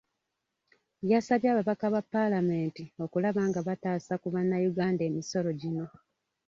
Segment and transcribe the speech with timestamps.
[1.11, 5.85] Yasabye ababaka ba Paalamenti okulaba nga bataasa ku bannayuganda emisolo gino.